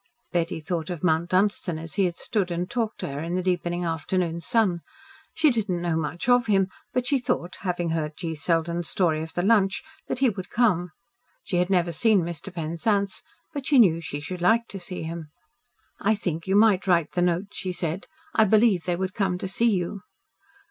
[0.31, 3.43] Betty thought of Mount Dunstan as he had stood and talked to her in the
[3.43, 4.81] deepening afternoon sun.
[5.35, 8.33] She did not know much of him, but she thought having heard G.
[8.33, 10.89] Selden's story of the lunch that he would come.
[11.43, 12.51] She had never seen Mr.
[12.51, 13.21] Penzance,
[13.53, 15.29] but she knew she should like to see him.
[15.99, 18.07] "I think you might write the note," she said.
[18.33, 20.01] "I believe they would come to see you."